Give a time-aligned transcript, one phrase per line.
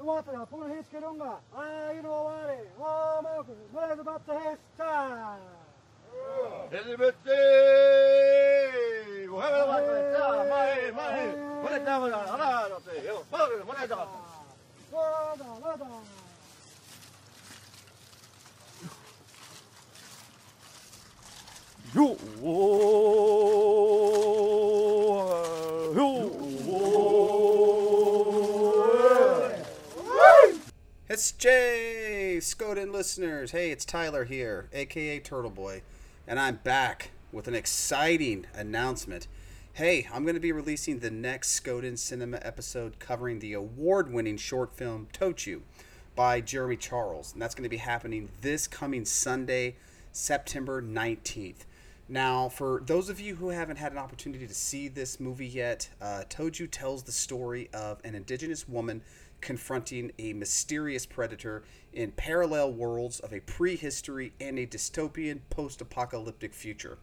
[0.00, 4.20] 止まったらこの火つけるんがああいうの終われああマヨクノレズバ
[31.13, 33.51] It's Jay, Skoden listeners.
[33.51, 35.81] Hey, it's Tyler here, aka Turtle Boy,
[36.25, 39.27] and I'm back with an exciting announcement.
[39.73, 44.37] Hey, I'm going to be releasing the next Skoden Cinema episode covering the award winning
[44.37, 45.63] short film Tochu
[46.15, 49.75] by Jeremy Charles, and that's going to be happening this coming Sunday,
[50.13, 51.65] September 19th.
[52.07, 55.89] Now, for those of you who haven't had an opportunity to see this movie yet,
[56.01, 59.01] uh, Toju tells the story of an indigenous woman
[59.41, 66.53] confronting a mysterious predator in parallel worlds of a prehistory and a dystopian post apocalyptic
[66.53, 66.97] future.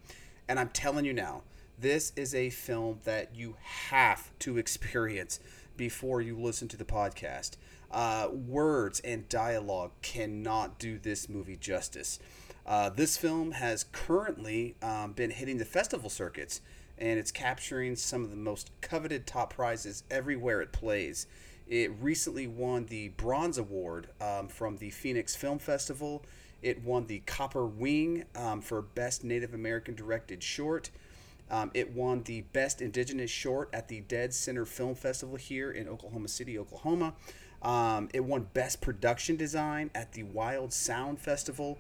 [0.49, 1.43] And I'm telling you now,
[1.79, 5.41] this is a film that you have to experience
[5.77, 7.57] before you listen to the podcast.
[7.91, 12.19] Uh, words and dialogue cannot do this movie justice.
[12.67, 16.61] Uh, this film has currently um, been hitting the festival circuits
[16.99, 21.27] and it's capturing some of the most coveted top prizes everywhere it plays.
[21.69, 26.25] It recently won the Bronze Award um, from the Phoenix Film Festival.
[26.63, 30.91] It won the Copper Wing um, for Best Native American Directed Short.
[31.51, 35.89] Um, it won the Best Indigenous Short at the Dead Center Film Festival here in
[35.89, 37.15] Oklahoma City, Oklahoma.
[37.63, 41.79] Um, it won Best Production Design at the Wild Sound Festival,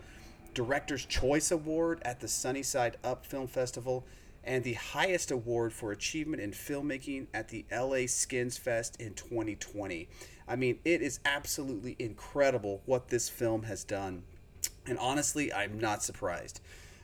[0.52, 4.04] Director's Choice Award at the Sunnyside Up Film Festival,
[4.44, 10.08] and the highest award for achievement in filmmaking at the LA Skins Fest in 2020.
[10.46, 14.22] I mean, it is absolutely incredible what this film has done.
[14.86, 16.60] And honestly, I'm not surprised.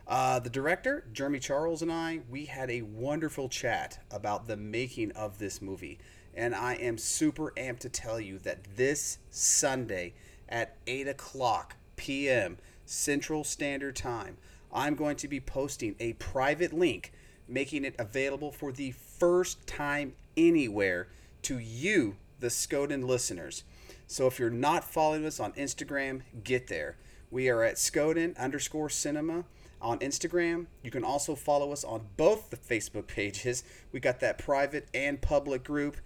[0.06, 5.12] Uh, the director, Jeremy Charles, and I, we had a wonderful chat about the making
[5.12, 5.98] of this movie.
[6.34, 10.14] And I am super amped to tell you that this Sunday
[10.48, 12.58] at 8 o'clock p.m.
[12.84, 14.36] Central Standard Time,
[14.72, 17.12] I'm going to be posting a private link
[17.48, 21.08] making it available for the first time anywhere
[21.42, 23.64] to you, the Skoden listeners.
[24.06, 26.96] So if you're not following us on Instagram, get there.
[27.30, 29.44] We are at Skoden underscore cinema
[29.80, 30.66] on Instagram.
[30.82, 33.64] You can also follow us on both the Facebook pages.
[33.92, 35.96] We got that private and public group.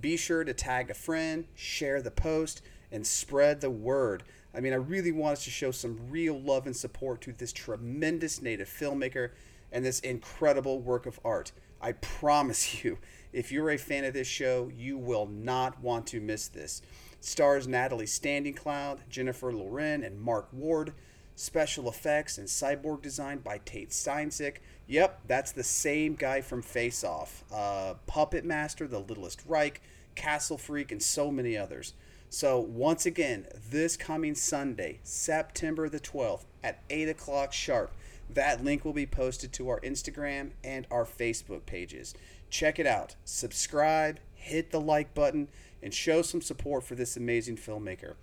[0.00, 4.22] Be sure to tag a friend, share the post, and spread the word.
[4.54, 7.52] I mean, I really want us to show some real love and support to this
[7.52, 9.30] tremendous native filmmaker
[9.72, 11.52] and this incredible work of art.
[11.80, 12.98] I promise you,
[13.32, 16.82] if you're a fan of this show, you will not want to miss this.
[17.20, 20.92] Stars Natalie Standing Cloud, Jennifer Loren, and Mark Ward.
[21.34, 24.56] Special effects and cyborg design by Tate Steinsiek.
[24.88, 27.44] Yep, that's the same guy from Face Off.
[27.52, 29.80] Uh, Puppet Master, The Littlest Reich,
[30.14, 31.94] Castle Freak, and so many others.
[32.30, 37.92] So, once again, this coming Sunday, September the 12th, at 8 o'clock sharp,
[38.30, 42.14] that link will be posted to our Instagram and our Facebook pages.
[42.50, 45.48] Check it out, subscribe, hit the like button,
[45.82, 48.14] and show some support for this amazing filmmaker.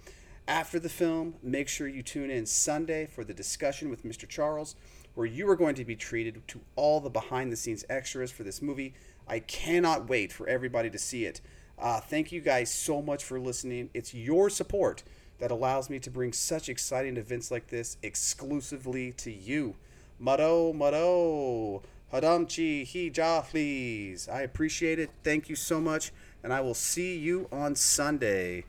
[0.48, 4.28] After the film, make sure you tune in Sunday for the discussion with Mr.
[4.28, 4.76] Charles,
[5.16, 8.44] where you are going to be treated to all the behind the scenes extras for
[8.44, 8.94] this movie.
[9.28, 11.42] I cannot wait for everybody to see it.
[11.80, 13.90] Uh, thank you guys so much for listening.
[13.94, 15.04] It's your support
[15.40, 19.76] that allows me to bring such exciting events like this exclusively to you.
[20.20, 21.84] Maro, Maro,
[22.14, 24.30] Hadamchi, Hija, please.
[24.30, 25.10] I appreciate it.
[25.24, 26.12] Thank you so much.
[26.44, 28.66] And I will see you on Sunday.